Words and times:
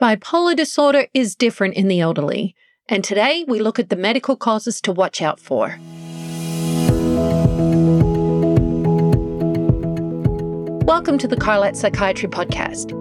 Bipolar 0.00 0.54
disorder 0.54 1.08
is 1.12 1.34
different 1.34 1.74
in 1.74 1.88
the 1.88 1.98
elderly, 1.98 2.54
and 2.88 3.02
today 3.02 3.44
we 3.48 3.58
look 3.58 3.80
at 3.80 3.90
the 3.90 3.96
medical 3.96 4.36
causes 4.36 4.80
to 4.82 4.92
watch 4.92 5.20
out 5.20 5.40
for. 5.40 5.76
Welcome 10.84 11.18
to 11.18 11.26
the 11.26 11.34
Carlat 11.34 11.74
Psychiatry 11.74 12.28
Podcast, 12.28 12.94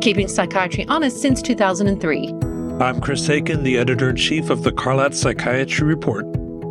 keeping 0.00 0.28
psychiatry 0.28 0.86
honest 0.86 1.20
since 1.20 1.42
2003. 1.42 2.28
I'm 2.80 3.00
Chris 3.00 3.28
Aiken, 3.28 3.64
the 3.64 3.76
editor 3.76 4.10
in 4.10 4.16
chief 4.16 4.48
of 4.48 4.62
the 4.62 4.70
Carlat 4.70 5.12
Psychiatry 5.12 5.84
Report. 5.84 6.24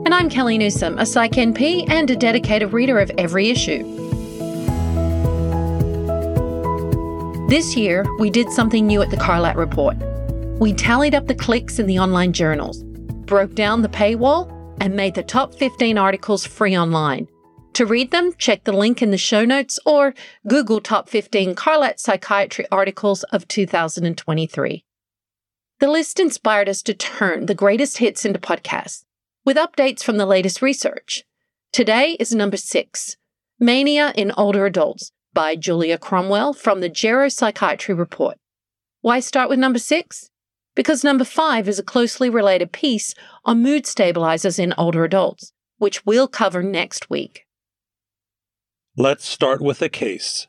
And 0.05 0.13
I'm 0.13 0.29
Kellie 0.29 0.57
Newsome, 0.57 0.97
a 0.97 1.05
Psych 1.05 1.33
NP 1.33 1.89
and 1.89 2.09
a 2.09 2.15
dedicated 2.15 2.71
reader 2.71 2.99
of 2.99 3.11
every 3.17 3.49
issue. 3.49 4.12
This 7.53 7.77
year, 7.77 8.03
we 8.17 8.31
did 8.31 8.49
something 8.49 8.87
new 8.87 9.03
at 9.03 9.11
the 9.11 9.15
Carlat 9.15 9.55
Report. 9.55 9.95
We 10.59 10.73
tallied 10.73 11.13
up 11.13 11.27
the 11.27 11.35
clicks 11.35 11.77
in 11.77 11.85
the 11.85 11.99
online 11.99 12.33
journals, 12.33 12.81
broke 13.27 13.53
down 13.53 13.83
the 13.83 13.89
paywall, 13.89 14.49
and 14.81 14.95
made 14.95 15.13
the 15.13 15.21
top 15.21 15.53
15 15.53 15.95
articles 15.99 16.47
free 16.47 16.75
online. 16.75 17.27
To 17.73 17.85
read 17.85 18.09
them, 18.09 18.33
check 18.39 18.63
the 18.63 18.71
link 18.71 19.03
in 19.03 19.11
the 19.11 19.19
show 19.19 19.45
notes 19.45 19.77
or 19.85 20.15
Google 20.47 20.81
Top 20.81 21.07
15 21.07 21.53
Carlat 21.53 21.99
Psychiatry 21.99 22.65
Articles 22.71 23.21
of 23.25 23.47
2023. 23.47 24.83
The 25.79 25.87
list 25.87 26.19
inspired 26.19 26.67
us 26.67 26.81
to 26.81 26.95
turn 26.95 27.45
the 27.45 27.53
greatest 27.53 27.99
hits 27.99 28.25
into 28.25 28.39
podcasts 28.39 29.03
with 29.45 29.57
updates 29.57 30.03
from 30.03 30.17
the 30.17 30.25
latest 30.25 30.63
research. 30.63 31.23
Today 31.71 32.17
is 32.19 32.33
number 32.33 32.57
six 32.57 33.15
Mania 33.59 34.11
in 34.15 34.31
Older 34.35 34.65
Adults 34.65 35.11
by 35.33 35.55
Julia 35.55 35.97
Cromwell 35.97 36.53
from 36.53 36.81
the 36.81 36.89
Geropsychiatry 36.89 37.97
Report. 37.97 38.37
Why 39.01 39.19
start 39.19 39.49
with 39.49 39.59
number 39.59 39.79
six? 39.79 40.29
Because 40.75 41.03
number 41.03 41.23
five 41.23 41.67
is 41.67 41.79
a 41.79 41.83
closely 41.83 42.29
related 42.29 42.71
piece 42.71 43.13
on 43.45 43.61
mood 43.61 43.85
stabilizers 43.85 44.59
in 44.59 44.73
older 44.77 45.03
adults, 45.03 45.53
which 45.77 46.05
we'll 46.05 46.27
cover 46.27 46.63
next 46.63 47.09
week. 47.09 47.45
Let's 48.97 49.25
start 49.25 49.61
with 49.61 49.81
a 49.81 49.89
case. 49.89 50.47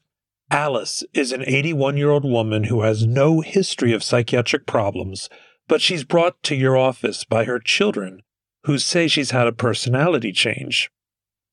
Alice 0.50 1.03
is 1.12 1.33
an 1.33 1.42
81 1.47 1.97
year 1.97 2.11
old 2.11 2.25
woman 2.25 2.64
who 2.64 2.83
has 2.83 3.06
no 3.06 3.41
history 3.41 3.92
of 3.92 4.05
psychiatric 4.05 4.66
problems, 4.66 5.28
but 5.66 5.81
she's 5.81 6.05
brought 6.05 6.42
to 6.44 6.55
your 6.55 6.77
office 6.77 7.25
by 7.25 7.44
her 7.44 7.59
children 7.59 8.20
who 8.64 8.78
say 8.78 9.09
she's 9.09 9.31
had 9.31 9.47
a 9.47 9.53
personality 9.53 10.33
change. 10.33 10.91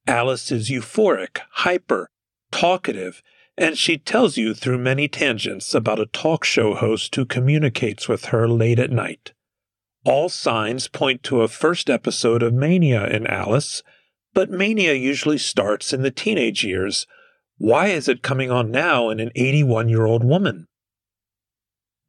Alice 0.07 0.51
is 0.51 0.69
euphoric, 0.69 1.39
hyper, 1.51 2.09
talkative, 2.51 3.21
and 3.57 3.77
she 3.77 3.97
tells 3.97 4.37
you 4.37 4.53
through 4.53 4.77
many 4.77 5.07
tangents 5.07 5.73
about 5.73 5.99
a 5.99 6.05
talk 6.05 6.43
show 6.43 6.73
host 6.73 7.15
who 7.15 7.25
communicates 7.25 8.07
with 8.07 8.25
her 8.25 8.47
late 8.47 8.79
at 8.79 8.91
night. 8.91 9.33
All 10.05 10.29
signs 10.29 10.87
point 10.87 11.21
to 11.23 11.41
a 11.41 11.47
first 11.47 11.89
episode 11.89 12.41
of 12.41 12.53
mania 12.53 13.07
in 13.07 13.27
Alice, 13.27 13.83
but 14.33 14.49
mania 14.49 14.93
usually 14.93 15.37
starts 15.37 15.93
in 15.93 16.01
the 16.01 16.11
teenage 16.11 16.63
years. 16.63 17.05
Why 17.57 17.87
is 17.87 18.07
it 18.07 18.23
coming 18.23 18.49
on 18.49 18.71
now 18.71 19.09
in 19.09 19.19
an 19.19 19.31
81 19.35 19.89
year 19.89 20.05
old 20.05 20.23
woman? 20.23 20.67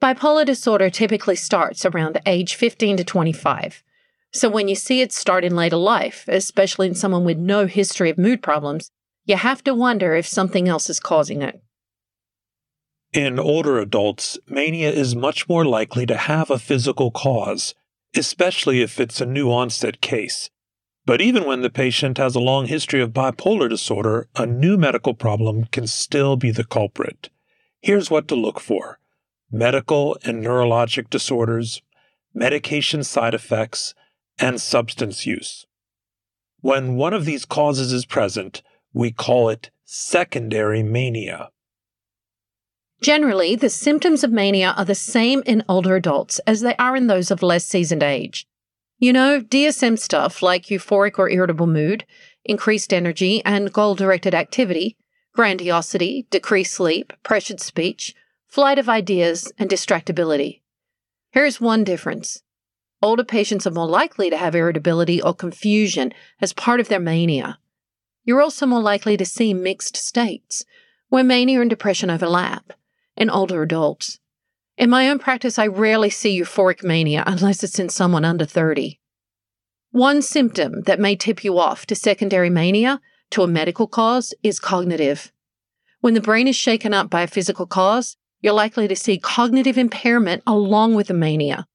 Bipolar 0.03 0.45
disorder 0.45 0.91
typically 0.91 1.37
starts 1.37 1.85
around 1.85 2.21
age 2.27 2.55
15 2.55 2.97
to 2.97 3.05
25. 3.05 3.83
So 4.33 4.49
when 4.49 4.67
you 4.67 4.75
see 4.75 5.03
it 5.03 5.13
start 5.13 5.45
in 5.45 5.55
later 5.55 5.77
life, 5.77 6.25
especially 6.27 6.89
in 6.89 6.95
someone 6.95 7.25
with 7.25 7.37
no 7.37 7.67
history 7.67 8.09
of 8.09 8.17
mood 8.17 8.43
problems, 8.43 8.91
you 9.25 9.37
have 9.37 9.63
to 9.65 9.75
wonder 9.75 10.15
if 10.15 10.27
something 10.27 10.69
else 10.69 10.91
is 10.91 11.01
causing 11.01 11.43
it. 11.43 11.63
In 13.13 13.39
older 13.39 13.79
adults, 13.79 14.39
mania 14.49 14.91
is 14.91 15.15
much 15.15 15.49
more 15.49 15.65
likely 15.65 16.07
to 16.07 16.17
have 16.17 16.51
a 16.51 16.59
physical 16.59 17.11
cause, 17.11 17.75
especially 18.17 18.81
if 18.81 18.99
it's 18.99 19.21
a 19.21 19.27
new 19.27 19.51
onset 19.51 20.01
case. 20.01 20.51
But 21.05 21.21
even 21.21 21.45
when 21.45 21.63
the 21.63 21.71
patient 21.71 22.19
has 22.19 22.35
a 22.35 22.41
long 22.41 22.67
history 22.67 23.03
of 23.03 23.13
bipolar 23.13 23.69
disorder, 23.69 24.29
a 24.37 24.47
new 24.47 24.77
medical 24.77 25.15
problem 25.15 25.65
can 25.67 25.87
still 25.87 26.37
be 26.37 26.51
the 26.51 26.65
culprit. 26.65 27.29
Here's 27.81 28.11
what 28.11 28.29
to 28.29 28.35
look 28.35 28.61
for 28.61 28.99
medical 29.51 30.17
and 30.25 30.43
neurologic 30.43 31.11
disorders, 31.11 31.83
medication 32.33 33.05
side 33.05 33.35
effects, 33.35 33.95
and 34.39 34.59
substance 34.59 35.27
use. 35.27 35.67
When 36.61 36.97
one 36.97 37.13
of 37.13 37.27
these 37.27 37.45
causes 37.45 37.93
is 37.93 38.07
present, 38.07 38.63
we 38.93 39.11
call 39.11 39.49
it 39.49 39.71
secondary 39.85 40.83
mania. 40.83 41.51
Generally, 43.03 43.57
the 43.57 43.69
symptoms 43.69 44.23
of 44.23 44.31
mania 44.31 44.75
are 44.77 44.85
the 44.85 44.95
same 44.95 45.43
in 45.45 45.65
older 45.69 45.97
adults 45.97 46.39
as 46.47 46.61
they 46.61 46.77
are 46.77 46.97
in 46.97 47.09
those 47.09 47.31
of 47.31 47.43
less 47.43 47.65
seasoned 47.67 48.03
age. 48.03 48.47
You 48.99 49.13
know, 49.13 49.41
DSM 49.41 49.99
stuff 49.99 50.43
like 50.43 50.67
euphoric 50.67 51.19
or 51.19 51.29
irritable 51.29 51.67
mood, 51.67 52.07
increased 52.45 52.93
energy 52.93 53.43
and 53.45 53.73
goal 53.73 53.97
directed 53.97 54.35
activity, 54.35 54.97
grandiosity, 55.35 56.27
decreased 56.31 56.75
sleep, 56.75 57.13
pressured 57.25 57.61
speech, 57.61 58.15
flight 58.47 58.79
of 58.79 58.89
ideas, 58.89 59.51
and 59.59 59.69
distractibility. 59.69 60.61
Here's 61.33 61.61
one 61.61 61.83
difference 61.83 62.43
older 63.03 63.25
patients 63.25 63.67
are 63.67 63.73
more 63.73 63.89
likely 63.89 64.31
to 64.31 64.37
have 64.37 64.55
irritability 64.55 65.21
or 65.21 65.35
confusion 65.35 66.13
as 66.41 66.53
part 66.53 66.79
of 66.79 66.89
their 66.89 67.01
mania. 67.01 67.59
You're 68.25 68.43
also 68.43 68.67
more 68.67 68.81
likely 68.81 69.17
to 69.17 69.25
see 69.25 69.53
mixed 69.53 69.97
states, 69.97 70.65
where 71.09 71.25
mania 71.25 71.61
and 71.61 71.71
depression 71.71 72.11
overlap, 72.11 72.73
in 73.17 73.31
older 73.31 73.63
adults. 73.63 74.19
In 74.79 74.91
my 74.91 75.09
own 75.09 75.19
practice, 75.19 75.59
I 75.59 75.67
rarely 75.67 76.11
see 76.11 76.41
euphoric 76.41 76.83
mania 76.83 77.25
unless 77.27 77.63
it's 77.63 77.79
in 77.79 77.89
someone 77.89 78.25
under 78.25 78.45
30. 78.45 78.99
One 79.91 80.23
symptom 80.23 80.83
that 80.83 81.01
may 81.01 81.17
tip 81.17 81.45
you 81.45 81.59
off 81.59 81.85
to 81.87 81.95
secondary 81.95 82.49
mania 82.49 83.01
to 83.31 83.43
a 83.43 83.49
medical 83.49 83.87
cause 83.87 84.33
is 84.43 84.59
cognitive. 84.59 85.33
When 86.01 86.15
the 86.15 86.21
brain 86.21 86.49
is 86.49 86.57
shaken 86.57 86.95
up 86.95 87.11
by 87.11 87.23
a 87.23 87.27
physical 87.27 87.67
cause, 87.67 88.17
you're 88.41 88.55
likely 88.55 88.89
to 88.89 88.97
see 88.97 89.19
cognitive 89.19 89.77
impairment 89.77 90.43
along 90.47 90.95
with 90.95 91.09
the 91.09 91.15
mania. 91.15 91.67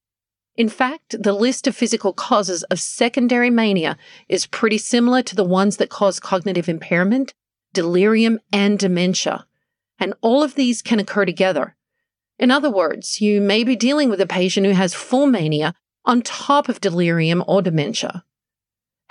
In 0.58 0.70
fact, 0.70 1.16
the 1.22 1.34
list 1.34 1.68
of 1.68 1.76
physical 1.76 2.14
causes 2.14 2.64
of 2.64 2.80
secondary 2.80 3.52
mania 3.52 3.96
is 4.28 4.48
pretty 4.48 4.80
similar 4.80 5.22
to 5.22 5.36
the 5.36 5.44
ones 5.44 5.78
that 5.78 5.92
cause 5.92 6.20
cognitive 6.20 6.68
impairment, 6.68 7.36
delirium, 7.74 8.40
and 8.52 8.80
dementia. 8.80 9.46
And 10.00 10.16
all 10.22 10.44
of 10.44 10.56
these 10.56 10.82
can 10.82 11.00
occur 11.00 11.26
together. 11.26 11.76
In 12.40 12.50
other 12.50 12.72
words, 12.72 13.22
you 13.22 13.40
may 13.40 13.64
be 13.64 13.76
dealing 13.76 14.10
with 14.10 14.20
a 14.20 14.26
patient 14.26 14.66
who 14.66 14.74
has 14.74 14.96
full 14.96 15.28
mania 15.28 15.76
on 16.06 16.24
top 16.24 16.70
of 16.70 16.82
delirium 16.82 17.44
or 17.48 17.62
dementia. 17.62 18.24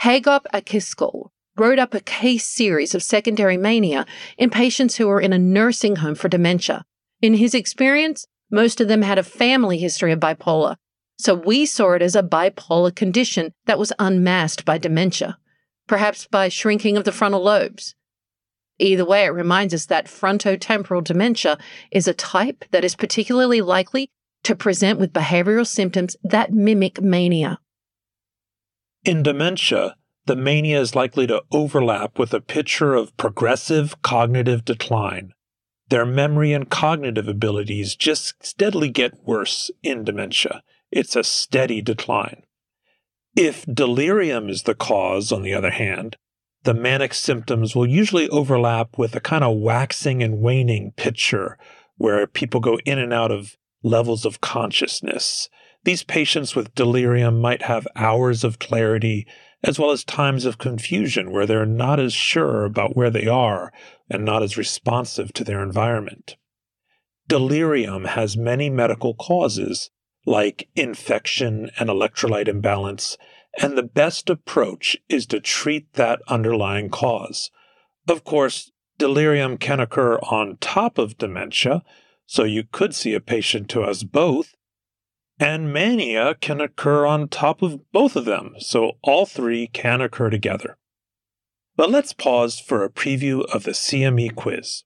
Hagop 0.02 0.46
Akiskal 0.52 1.30
wrote 1.56 1.78
up 1.78 1.94
a 1.94 2.00
case 2.00 2.46
series 2.46 2.94
of 2.94 3.02
secondary 3.02 3.56
mania 3.56 4.04
in 4.36 4.50
patients 4.50 4.96
who 4.96 5.06
were 5.06 5.20
in 5.20 5.32
a 5.32 5.38
nursing 5.38 5.96
home 5.96 6.16
for 6.16 6.28
dementia. 6.28 6.84
In 7.22 7.34
his 7.34 7.54
experience, 7.54 8.26
most 8.50 8.80
of 8.80 8.88
them 8.88 9.02
had 9.02 9.18
a 9.18 9.22
family 9.22 9.78
history 9.78 10.12
of 10.12 10.20
bipolar, 10.20 10.76
so 11.18 11.34
we 11.34 11.64
saw 11.64 11.92
it 11.92 12.02
as 12.02 12.14
a 12.14 12.22
bipolar 12.22 12.94
condition 12.94 13.52
that 13.64 13.78
was 13.78 13.92
unmasked 13.98 14.64
by 14.64 14.78
dementia, 14.78 15.38
perhaps 15.86 16.26
by 16.26 16.48
shrinking 16.48 16.96
of 16.96 17.04
the 17.04 17.12
frontal 17.12 17.42
lobes. 17.42 17.94
Either 18.78 19.04
way, 19.04 19.24
it 19.24 19.28
reminds 19.28 19.72
us 19.72 19.86
that 19.86 20.06
frontotemporal 20.06 21.02
dementia 21.02 21.56
is 21.90 22.06
a 22.06 22.12
type 22.12 22.64
that 22.72 22.84
is 22.84 22.94
particularly 22.94 23.62
likely 23.62 24.10
to 24.42 24.54
present 24.54 24.98
with 24.98 25.14
behavioral 25.14 25.66
symptoms 25.66 26.16
that 26.22 26.52
mimic 26.52 27.00
mania. 27.00 27.58
In 29.04 29.22
dementia, 29.22 29.96
the 30.26 30.36
mania 30.36 30.80
is 30.80 30.94
likely 30.94 31.26
to 31.28 31.42
overlap 31.50 32.18
with 32.18 32.34
a 32.34 32.40
picture 32.40 32.94
of 32.94 33.16
progressive 33.16 34.02
cognitive 34.02 34.64
decline. 34.64 35.32
Their 35.88 36.04
memory 36.04 36.52
and 36.52 36.68
cognitive 36.68 37.28
abilities 37.28 37.94
just 37.94 38.34
steadily 38.44 38.90
get 38.90 39.24
worse 39.24 39.70
in 39.82 40.04
dementia 40.04 40.62
it's 40.90 41.16
a 41.16 41.24
steady 41.24 41.82
decline. 41.82 42.42
If 43.36 43.66
delirium 43.66 44.48
is 44.48 44.62
the 44.62 44.74
cause, 44.74 45.30
on 45.32 45.42
the 45.42 45.52
other 45.52 45.70
hand, 45.70 46.16
the 46.64 46.74
manic 46.74 47.14
symptoms 47.14 47.76
will 47.76 47.86
usually 47.86 48.28
overlap 48.30 48.98
with 48.98 49.14
a 49.14 49.20
kind 49.20 49.44
of 49.44 49.56
waxing 49.56 50.22
and 50.22 50.40
waning 50.40 50.92
picture 50.96 51.58
where 51.96 52.26
people 52.26 52.60
go 52.60 52.78
in 52.84 52.98
and 52.98 53.12
out 53.12 53.30
of 53.30 53.56
levels 53.82 54.24
of 54.24 54.40
consciousness. 54.40 55.48
These 55.84 56.02
patients 56.02 56.56
with 56.56 56.74
delirium 56.74 57.40
might 57.40 57.62
have 57.62 57.86
hours 57.94 58.42
of 58.42 58.58
clarity 58.58 59.26
as 59.62 59.78
well 59.78 59.90
as 59.90 60.04
times 60.04 60.44
of 60.44 60.58
confusion 60.58 61.32
where 61.32 61.46
they're 61.46 61.66
not 61.66 62.00
as 62.00 62.12
sure 62.12 62.64
about 62.64 62.96
where 62.96 63.10
they 63.10 63.26
are 63.26 63.72
and 64.10 64.24
not 64.24 64.42
as 64.42 64.56
responsive 64.56 65.32
to 65.34 65.44
their 65.44 65.62
environment. 65.62 66.36
Delirium 67.28 68.04
has 68.04 68.36
many 68.36 68.70
medical 68.70 69.14
causes, 69.14 69.90
like 70.26 70.68
infection 70.74 71.70
and 71.78 71.88
electrolyte 71.88 72.48
imbalance, 72.48 73.16
and 73.58 73.78
the 73.78 73.82
best 73.82 74.28
approach 74.28 74.96
is 75.08 75.24
to 75.26 75.40
treat 75.40 75.90
that 75.94 76.20
underlying 76.28 76.90
cause. 76.90 77.50
Of 78.08 78.24
course, 78.24 78.70
delirium 78.98 79.56
can 79.56 79.80
occur 79.80 80.16
on 80.16 80.58
top 80.60 80.98
of 80.98 81.16
dementia, 81.16 81.82
so 82.26 82.44
you 82.44 82.64
could 82.70 82.94
see 82.94 83.14
a 83.14 83.20
patient 83.20 83.70
who 83.72 83.82
has 83.82 84.02
both, 84.02 84.54
And 85.38 85.72
mania 85.72 86.34
can 86.34 86.60
occur 86.60 87.04
on 87.04 87.28
top 87.28 87.60
of 87.60 87.92
both 87.92 88.16
of 88.16 88.24
them, 88.24 88.54
so 88.58 88.92
all 89.02 89.26
three 89.26 89.66
can 89.66 90.00
occur 90.00 90.30
together. 90.30 90.78
But 91.76 91.90
let's 91.90 92.14
pause 92.14 92.58
for 92.58 92.82
a 92.82 92.90
preview 92.90 93.44
of 93.54 93.64
the 93.64 93.72
CME 93.72 94.34
quiz. 94.34 94.84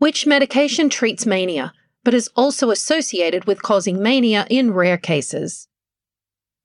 Which 0.00 0.26
medication 0.26 0.88
treats 0.88 1.26
mania, 1.26 1.74
but 2.04 2.14
is 2.14 2.30
also 2.34 2.70
associated 2.70 3.44
with 3.44 3.62
causing 3.62 4.02
mania 4.02 4.46
in 4.48 4.72
rare 4.72 4.96
cases? 4.96 5.68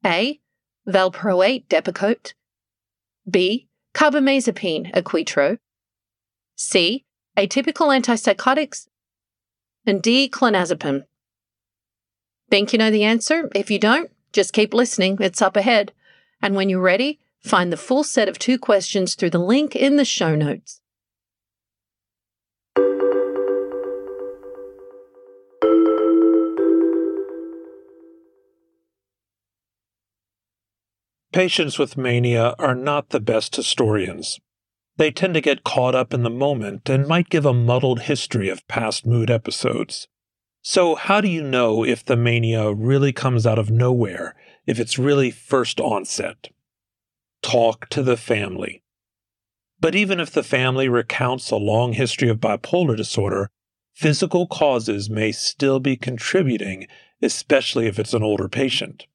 A. 0.06 0.40
Valproate 0.88 1.68
Depakote. 1.68 2.32
B. 3.30 3.68
Carbamazepine 3.94 4.90
Equetro. 4.94 5.58
C. 6.56 7.04
Atypical 7.38 7.92
antipsychotics. 7.92 8.88
And 9.86 10.02
D. 10.02 10.30
Clonazepam. 10.30 11.04
Think 12.50 12.72
you 12.72 12.80
know 12.80 12.90
the 12.90 13.04
answer? 13.04 13.50
If 13.54 13.70
you 13.70 13.80
don't, 13.80 14.12
just 14.32 14.54
keep 14.54 14.74
listening, 14.74 15.18
it's 15.20 15.42
up 15.42 15.58
ahead. 15.58 15.92
And 16.42 16.56
when 16.56 16.70
you're 16.70 16.80
ready, 16.80 17.20
find 17.44 17.70
the 17.70 17.76
full 17.76 18.06
set 18.06 18.30
of 18.30 18.40
two 18.40 18.58
questions 18.58 19.14
through 19.14 19.32
the 19.32 19.40
link 19.40 19.76
in 19.76 19.98
the 19.98 20.06
show 20.06 20.36
notes. 20.36 20.80
Patients 31.36 31.78
with 31.78 31.98
mania 31.98 32.56
are 32.60 32.74
not 32.74 33.10
the 33.10 33.20
best 33.20 33.58
historians. 33.58 34.40
They 34.96 35.12
tend 35.12 35.34
to 35.34 35.42
get 35.42 35.66
caught 35.66 35.94
up 35.94 36.14
in 36.14 36.24
the 36.24 36.30
moment 36.30 36.90
and 36.90 37.10
might 37.10 37.30
give 37.30 37.46
a 37.46 37.54
muddled 37.54 38.04
history 38.04 38.48
of 38.48 38.66
past 38.70 39.06
mood 39.06 39.30
episodes. 39.30 40.08
So, 40.62 40.96
how 40.96 41.20
do 41.20 41.28
you 41.28 41.44
know 41.44 41.84
if 41.84 42.06
the 42.06 42.16
mania 42.16 42.72
really 42.72 43.12
comes 43.12 43.46
out 43.46 43.60
of 43.60 43.70
nowhere, 43.70 44.34
if 44.66 44.80
it's 44.80 44.98
really 44.98 45.30
first 45.30 45.82
onset? 45.82 46.52
Talk 47.42 47.90
to 47.90 48.02
the 48.02 48.16
family. 48.16 48.82
But 49.78 49.94
even 49.94 50.22
if 50.22 50.32
the 50.32 50.42
family 50.42 50.88
recounts 50.88 51.52
a 51.52 51.58
long 51.58 51.92
history 51.92 52.30
of 52.30 52.40
bipolar 52.40 52.96
disorder, 52.96 53.50
physical 53.94 54.48
causes 54.48 55.10
may 55.10 55.34
still 55.34 55.82
be 55.82 55.98
contributing, 55.98 56.88
especially 57.22 57.88
if 57.88 58.00
it's 58.00 58.14
an 58.14 58.24
older 58.24 58.48
patient. 58.48 59.06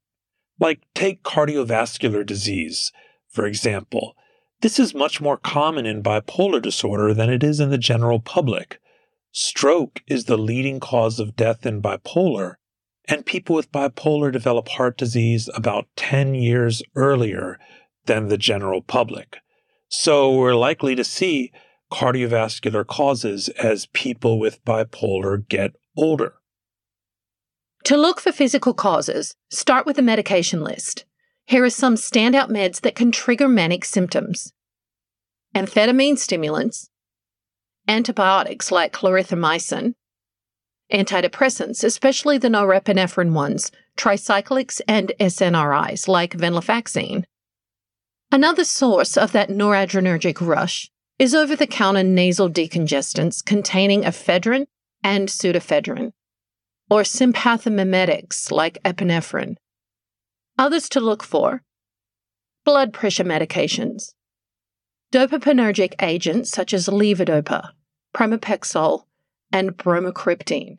Like, 0.61 0.83
take 0.95 1.23
cardiovascular 1.23 2.25
disease, 2.25 2.93
for 3.29 3.47
example. 3.47 4.15
This 4.61 4.79
is 4.79 4.95
much 4.95 5.21
more 5.21 5.39
common 5.39 5.87
in 5.87 6.03
bipolar 6.03 6.61
disorder 6.61 7.15
than 7.15 7.31
it 7.31 7.43
is 7.43 7.61
in 7.61 7.71
the 7.71 7.79
general 7.79 8.21
public. 8.21 8.79
Stroke 9.33 10.03
is 10.07 10.27
the 10.27 10.37
leading 10.37 10.79
cause 10.81 11.19
of 11.19 11.35
death 11.35 11.65
in 11.65 11.81
bipolar, 11.81 12.57
and 13.09 13.25
people 13.25 13.57
with 13.57 13.73
bipolar 13.73 14.31
develop 14.31 14.69
heart 14.69 14.99
disease 14.99 15.49
about 15.55 15.87
10 15.97 16.35
years 16.35 16.83
earlier 16.95 17.59
than 18.05 18.29
the 18.29 18.37
general 18.37 18.83
public. 18.83 19.39
So 19.89 20.37
we're 20.37 20.55
likely 20.55 20.95
to 20.95 21.05
see 21.05 21.53
cardiovascular 21.91 22.87
causes 22.87 23.49
as 23.51 23.87
people 23.87 24.39
with 24.39 24.65
bipolar 24.65 25.49
get 25.49 25.73
older. 25.97 26.35
To 27.85 27.97
look 27.97 28.21
for 28.21 28.33
physical 28.33 28.75
causes, 28.75 29.35
start 29.51 29.87
with 29.87 29.99
a 29.99 30.03
medication 30.03 30.63
list. 30.63 31.05
Here 31.47 31.65
are 31.65 31.71
some 31.71 31.95
standout 31.95 32.49
meds 32.49 32.83
that 32.83 32.95
can 32.95 33.11
trigger 33.11 33.49
manic 33.49 33.85
symptoms 33.85 34.53
amphetamine 35.53 36.17
stimulants, 36.17 36.89
antibiotics 37.89 38.71
like 38.71 38.93
clarithromycin, 38.93 39.95
antidepressants, 40.93 41.83
especially 41.83 42.39
the 42.39 42.47
norepinephrine 42.47 43.33
ones, 43.33 43.73
tricyclics, 43.97 44.81
and 44.87 45.13
SNRIs 45.19 46.07
like 46.07 46.37
venlafaxine. 46.37 47.25
Another 48.31 48.63
source 48.63 49.17
of 49.17 49.33
that 49.33 49.49
noradrenergic 49.49 50.41
rush 50.41 50.89
is 51.19 51.35
over 51.35 51.57
the 51.57 51.67
counter 51.67 52.05
nasal 52.05 52.49
decongestants 52.49 53.45
containing 53.45 54.03
ephedrine 54.03 54.67
and 55.03 55.29
pseudoephedrine 55.29 56.13
or 56.91 57.03
sympathomimetics 57.03 58.51
like 58.51 58.83
epinephrine. 58.85 59.57
Others 60.59 60.89
to 60.91 61.01
look 61.01 61.23
for 61.23 61.63
blood 62.65 62.93
pressure 62.93 63.25
medications, 63.25 64.13
dopaminergic 65.13 65.95
agents 66.03 66.51
such 66.51 66.75
as 66.75 66.89
levodopa, 66.89 67.71
pramipexole, 68.15 69.05
and 69.53 69.77
bromocriptine, 69.77 70.79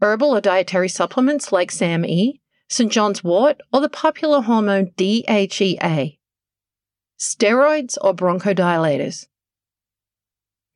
herbal 0.00 0.34
or 0.36 0.40
dietary 0.40 0.88
supplements 0.88 1.52
like 1.52 1.70
SAMe, 1.70 2.40
St. 2.68 2.90
John's 2.90 3.22
wort, 3.22 3.60
or 3.72 3.80
the 3.80 3.88
popular 3.88 4.40
hormone 4.40 4.90
DHEA, 4.96 6.18
steroids 7.18 7.96
or 8.00 8.14
bronchodilators. 8.14 9.26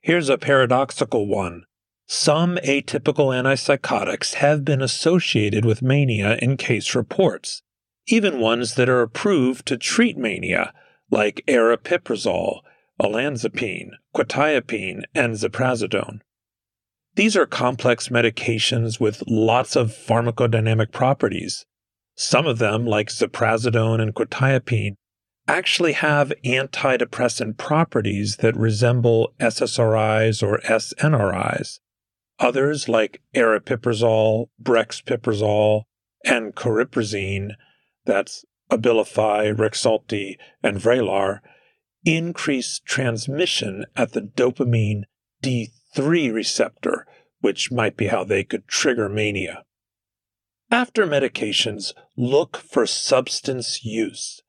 Here's 0.00 0.28
a 0.28 0.38
paradoxical 0.38 1.26
one. 1.26 1.65
Some 2.08 2.56
atypical 2.58 3.34
antipsychotics 3.34 4.34
have 4.34 4.64
been 4.64 4.80
associated 4.80 5.64
with 5.64 5.82
mania 5.82 6.36
in 6.36 6.56
case 6.56 6.94
reports, 6.94 7.62
even 8.06 8.38
ones 8.38 8.76
that 8.76 8.88
are 8.88 9.02
approved 9.02 9.66
to 9.66 9.76
treat 9.76 10.16
mania, 10.16 10.72
like 11.10 11.42
aripiprazole, 11.48 12.60
olanzapine, 13.02 13.90
quetiapine, 14.14 15.02
and 15.16 15.34
ziprasidone. 15.34 16.20
These 17.16 17.36
are 17.36 17.46
complex 17.46 18.08
medications 18.08 19.00
with 19.00 19.24
lots 19.26 19.74
of 19.74 19.90
pharmacodynamic 19.90 20.92
properties. 20.92 21.66
Some 22.14 22.46
of 22.46 22.58
them, 22.58 22.86
like 22.86 23.08
ziprasidone 23.08 24.00
and 24.00 24.14
quetiapine, 24.14 24.94
actually 25.48 25.94
have 25.94 26.32
antidepressant 26.44 27.56
properties 27.56 28.36
that 28.36 28.56
resemble 28.56 29.32
SSRIs 29.40 30.40
or 30.40 30.58
SNRIs. 30.58 31.80
Others, 32.38 32.88
like 32.88 33.22
aripiprazole, 33.34 34.48
brexpiprazole, 34.62 35.84
and 36.24 36.54
cariprazine, 36.54 37.52
that's 38.04 38.44
Abilify, 38.70 39.54
Rexulti, 39.54 40.36
and 40.62 40.78
Vraylar, 40.78 41.40
increase 42.04 42.80
transmission 42.80 43.84
at 43.96 44.12
the 44.12 44.20
dopamine 44.20 45.02
D3 45.42 46.32
receptor, 46.32 47.06
which 47.40 47.72
might 47.72 47.96
be 47.96 48.08
how 48.08 48.25
they 48.25 48.44
could 48.44 48.66
trigger 48.68 49.08
mania. 49.08 49.62
After 50.70 51.06
medications, 51.06 51.92
look 52.16 52.56
for 52.56 52.87
substance 52.87 53.84
use. 53.84 54.40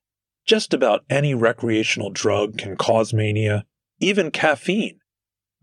Just 0.46 0.74
about 0.74 1.06
any 1.10 1.34
recreational 1.36 2.10
drug 2.10 2.58
can 2.58 2.76
cause 2.76 3.14
mania, 3.14 3.66
even 4.00 4.32
caffeine. 4.32 5.00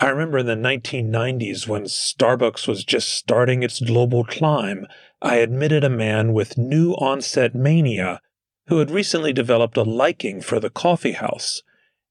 I 0.01 0.09
remember 0.09 0.39
in 0.39 0.47
the 0.47 0.55
1990s 0.55 1.69
when 1.69 1.85
Starbucks 1.85 2.67
was 2.67 2.85
just 2.85 3.11
starting 3.11 3.63
its 3.63 3.81
global 3.81 4.25
climb, 4.25 4.87
I 5.23 5.37
admitted 5.37 5.85
a 5.85 5.91
man 5.91 6.33
with 6.33 6.59
new 6.59 6.93
onset 6.95 7.55
mania 7.55 8.21
who 8.67 8.79
had 8.79 8.91
recently 8.91 9.33
developed 9.33 9.77
a 9.77 9.83
liking 9.83 10.41
for 10.41 10.59
the 10.59 10.71
coffee 10.71 11.13
house. 11.13 11.63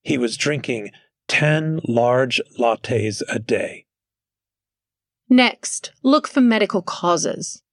He 0.01 0.17
was 0.17 0.37
drinking 0.37 0.91
10 1.27 1.81
large 1.87 2.41
lattes 2.59 3.21
a 3.27 3.39
day. 3.39 3.85
Next, 5.29 5.91
look 6.03 6.27
for 6.27 6.41
medical 6.41 6.81
causes. 6.81 7.63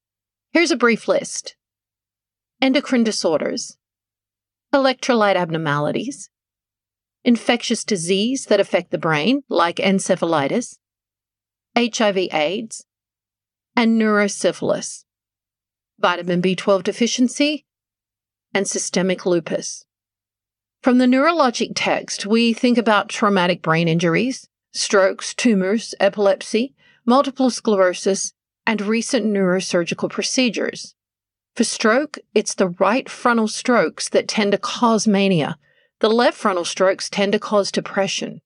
Here's 0.53 0.71
a 0.71 0.77
brief 0.77 1.09
list 1.09 1.57
endocrine 2.63 3.05
disorders, 3.05 3.77
electrolyte 4.75 5.37
abnormalities, 5.37 6.31
infectious 7.25 7.85
disease 7.85 8.47
that 8.47 8.61
affect 8.61 8.91
the 8.91 8.99
brain, 8.99 9.43
like 9.49 9.77
encephalitis, 9.77 10.79
HIV 11.77 12.17
AIDS, 12.33 12.87
and 13.77 14.01
neurosyphilis, 14.01 15.05
vitamin 15.99 16.43
B12 16.43 16.83
deficiency, 16.83 17.67
and 18.53 18.67
systemic 18.67 19.25
lupus. 19.25 19.85
From 20.83 20.99
the 20.99 21.07
neurologic 21.07 21.73
text, 21.75 22.25
we 22.25 22.53
think 22.53 22.79
about 22.79 23.09
traumatic 23.11 23.61
brain 23.63 23.87
injuries, 23.87 24.49
strokes, 24.73 25.35
tumors, 25.35 25.95
epilepsy, 26.01 26.75
multiple 27.05 27.51
sclerosis, 27.51 28.33
and 28.67 28.81
recent 28.81 29.27
neurosurgical 29.27 30.11
procedures. 30.11 30.95
For 31.55 31.65
stroke, 31.65 32.19
it's 32.35 32.55
the 32.55 32.69
right 32.69 33.09
frontal 33.09 33.49
strokes 33.49 34.09
that 34.11 34.29
tend 34.29 34.53
to 34.53 34.59
cause 34.59 35.07
mania, 35.07 35.59
the 36.01 36.11
left 36.11 36.37
frontal 36.37 36.65
strokes 36.65 37.09
tend 37.09 37.33
to 37.33 37.39
cause 37.39 37.71
depression. 37.71 38.41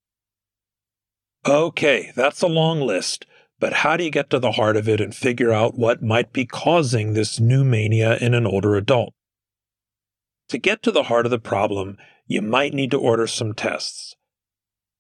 Okay, 1.46 2.12
that's 2.14 2.42
a 2.42 2.46
long 2.46 2.80
list, 2.80 3.26
but 3.61 3.73
how 3.73 3.96
do 3.96 4.04
you 4.04 4.11
get 4.11 4.30
to 4.30 4.38
the 4.38 4.52
heart 4.52 4.76
of 4.76 4.88
it 4.88 5.00
and 5.00 5.14
figure 5.14 5.52
out 5.52 5.78
what 5.78 6.02
might 6.02 6.32
be 6.32 6.46
causing 6.46 7.12
this 7.12 7.38
new 7.38 7.64
mania 7.64 8.16
in 8.18 8.34
an 8.34 8.46
older 8.46 8.75
adult? 8.76 9.14
To 10.49 10.58
get 10.58 10.82
to 10.82 10.90
the 10.90 11.04
heart 11.04 11.26
of 11.26 11.30
the 11.30 11.38
problem, 11.38 11.96
you 12.26 12.42
might 12.42 12.75
need 12.75 12.90
to 12.90 13.00
order 13.00 13.26
some 13.26 13.54
tests. 13.54 14.14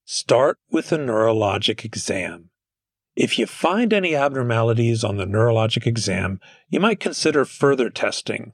Start 0.04 0.58
with 0.70 0.92
a 0.92 0.98
neurologic 0.98 1.84
exam. 1.84 2.50
If 3.16 3.38
you 3.38 3.46
find 3.46 3.92
any 3.92 4.14
abnormalities 4.14 5.02
on 5.02 5.16
the 5.16 5.24
neurologic 5.24 5.86
exam, 5.86 6.40
you 6.68 6.80
might 6.80 7.00
consider 7.00 7.44
further 7.44 7.88
testing. 7.88 8.52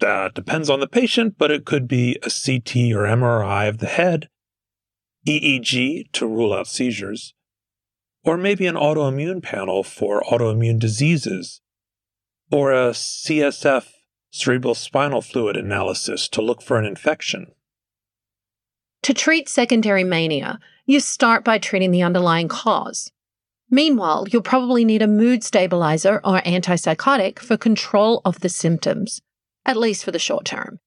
That 0.00 0.34
depends 0.34 0.68
on 0.68 0.80
the 0.80 0.86
patient, 0.86 1.36
but 1.38 1.50
it 1.50 1.64
could 1.64 1.88
be 1.88 2.18
a 2.22 2.30
CT 2.30 2.92
or 2.92 3.06
MRI 3.06 3.68
of 3.68 3.78
the 3.78 3.86
head, 3.86 4.28
EEG 5.26 6.12
to 6.12 6.26
rule 6.26 6.52
out 6.52 6.66
seizures, 6.66 7.34
or 8.22 8.36
maybe 8.36 8.66
an 8.66 8.74
autoimmune 8.74 9.42
panel 9.42 9.82
for 9.82 10.22
autoimmune 10.22 10.78
diseases, 10.78 11.62
or 12.50 12.72
a 12.72 12.90
CSF 12.90 13.86
cerebral 14.30 14.74
spinal 14.74 15.22
fluid 15.22 15.56
analysis 15.56 16.28
to 16.28 16.42
look 16.42 16.60
for 16.60 16.78
an 16.78 16.84
infection. 16.84 17.46
To 19.02 19.14
treat 19.14 19.48
secondary 19.48 20.04
mania, 20.04 20.58
you 20.84 21.00
start 21.00 21.44
by 21.44 21.58
treating 21.58 21.90
the 21.90 22.02
underlying 22.02 22.48
cause. 22.48 23.12
Meanwhile, 23.70 24.26
you'll 24.30 24.42
probably 24.42 24.84
need 24.84 25.02
a 25.02 25.08
mood 25.08 25.42
stabilizer 25.42 26.20
or 26.22 26.40
antipsychotic 26.42 27.38
for 27.38 27.56
control 27.56 28.20
of 28.24 28.40
the 28.40 28.48
symptoms, 28.48 29.22
at 29.66 29.76
least 29.76 30.04
for 30.04 30.12
the 30.12 30.18
short 30.18 30.46
term. 30.46 30.78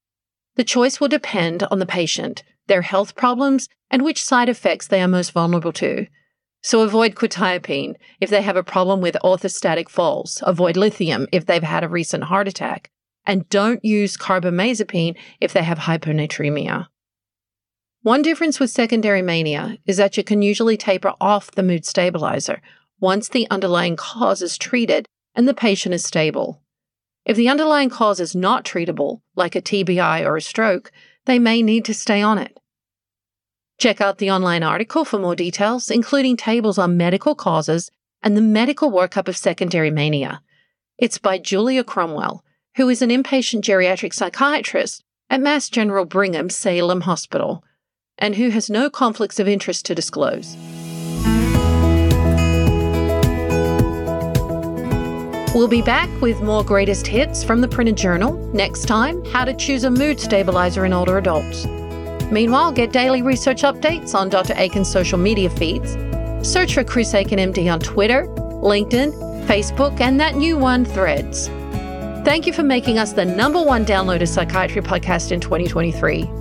The 0.56 0.64
choice 0.64 0.98
will 0.98 1.08
depend 1.08 1.62
on 1.64 1.78
the 1.78 1.86
patient, 1.86 2.42
their 2.66 2.82
health 2.82 3.14
problems, 3.14 3.68
and 3.90 4.02
which 4.02 4.24
side 4.24 4.48
effects 4.48 4.88
they 4.88 5.00
are 5.00 5.08
most 5.08 5.32
vulnerable 5.32 5.72
to. 5.74 6.06
So 6.62 6.82
avoid 6.82 7.14
quetiapine 7.14 7.94
if 8.20 8.28
they 8.30 8.42
have 8.42 8.56
a 8.56 8.64
problem 8.64 9.00
with 9.00 9.16
orthostatic 9.22 9.88
falls, 9.88 10.42
avoid 10.46 10.76
lithium 10.76 11.26
if 11.32 11.46
they've 11.46 11.62
had 11.62 11.84
a 11.84 11.88
recent 11.88 12.24
heart 12.24 12.48
attack, 12.48 12.90
and 13.24 13.48
don't 13.48 13.84
use 13.84 14.16
carbamazepine 14.16 15.16
if 15.40 15.52
they 15.52 15.62
have 15.62 15.78
hyponatremia. 15.78 16.86
One 18.02 18.22
difference 18.22 18.58
with 18.58 18.70
secondary 18.70 19.22
mania 19.22 19.78
is 19.86 19.98
that 19.98 20.16
you 20.16 20.24
can 20.24 20.42
usually 20.42 20.76
taper 20.76 21.12
off 21.20 21.50
the 21.50 21.62
mood 21.62 21.84
stabilizer 21.84 22.60
once 22.98 23.28
the 23.28 23.46
underlying 23.50 23.96
cause 23.96 24.42
is 24.42 24.58
treated 24.58 25.06
and 25.34 25.48
the 25.48 25.54
patient 25.54 25.94
is 25.94 26.04
stable. 26.04 26.62
If 27.24 27.36
the 27.36 27.48
underlying 27.48 27.90
cause 27.90 28.20
is 28.20 28.34
not 28.34 28.64
treatable, 28.64 29.20
like 29.36 29.54
a 29.54 29.62
TBI 29.62 30.24
or 30.24 30.36
a 30.36 30.42
stroke, 30.42 30.90
they 31.26 31.38
may 31.38 31.62
need 31.62 31.84
to 31.84 31.94
stay 31.94 32.22
on 32.22 32.38
it. 32.38 32.58
Check 33.78 34.00
out 34.00 34.18
the 34.18 34.30
online 34.30 34.62
article 34.62 35.04
for 35.04 35.18
more 35.18 35.36
details, 35.36 35.90
including 35.90 36.36
tables 36.36 36.78
on 36.78 36.96
medical 36.96 37.34
causes 37.34 37.90
and 38.22 38.36
the 38.36 38.42
medical 38.42 38.90
workup 38.90 39.28
of 39.28 39.36
secondary 39.36 39.90
mania. 39.90 40.42
It's 40.98 41.18
by 41.18 41.38
Julia 41.38 41.82
Cromwell, 41.82 42.44
who 42.76 42.88
is 42.88 43.00
an 43.00 43.10
inpatient 43.10 43.62
geriatric 43.62 44.12
psychiatrist 44.12 45.02
at 45.30 45.40
Mass 45.40 45.68
General 45.70 46.04
Brigham 46.04 46.50
Salem 46.50 47.02
Hospital 47.02 47.64
and 48.18 48.34
who 48.34 48.50
has 48.50 48.68
no 48.68 48.90
conflicts 48.90 49.40
of 49.40 49.48
interest 49.48 49.86
to 49.86 49.94
disclose. 49.94 50.56
We'll 55.52 55.66
be 55.66 55.82
back 55.82 56.08
with 56.20 56.40
more 56.42 56.62
greatest 56.62 57.08
hits 57.08 57.42
from 57.42 57.60
the 57.60 57.66
printed 57.66 57.96
journal. 57.96 58.36
Next 58.54 58.86
time, 58.86 59.24
how 59.26 59.44
to 59.44 59.52
choose 59.52 59.82
a 59.82 59.90
mood 59.90 60.20
stabilizer 60.20 60.84
in 60.84 60.92
older 60.92 61.18
adults. 61.18 61.66
Meanwhile, 62.30 62.70
get 62.70 62.92
daily 62.92 63.22
research 63.22 63.62
updates 63.62 64.14
on 64.14 64.28
Dr. 64.28 64.54
Aiken's 64.56 64.88
social 64.88 65.18
media 65.18 65.50
feeds. 65.50 65.96
Search 66.48 66.74
for 66.74 66.84
Chris 66.84 67.12
Aiken 67.14 67.40
MD 67.40 67.70
on 67.70 67.80
Twitter, 67.80 68.26
LinkedIn, 68.62 69.12
Facebook, 69.48 70.00
and 70.00 70.20
that 70.20 70.36
new 70.36 70.56
one, 70.56 70.84
Threads. 70.84 71.48
Thank 72.24 72.46
you 72.46 72.52
for 72.52 72.62
making 72.62 72.98
us 72.98 73.12
the 73.12 73.24
number 73.24 73.60
one 73.60 73.84
downloaded 73.84 74.28
psychiatry 74.28 74.82
podcast 74.82 75.32
in 75.32 75.40
2023. 75.40 76.39